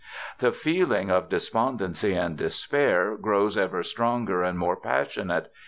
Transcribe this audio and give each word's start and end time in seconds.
"The 0.39 0.51
feeling 0.51 1.11
of 1.11 1.29
despondency 1.29 2.15
and 2.15 2.35
despair 2.35 3.15
grows 3.15 3.55
ever 3.55 3.83
stronger 3.83 4.41
and 4.41 4.57
more 4.57 4.75
passionate. 4.75 5.51